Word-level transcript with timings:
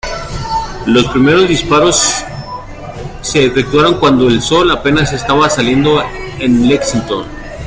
Los 0.87 1.05
primeros 1.09 1.47
disparos 1.47 2.25
se 3.21 3.45
efectuaron 3.45 3.99
cuando 3.99 4.29
el 4.29 4.41
sol 4.41 4.71
apenas 4.71 5.13
estaba 5.13 5.47
saliendo 5.47 6.01
en 6.39 6.67
Lexington. 6.67 7.27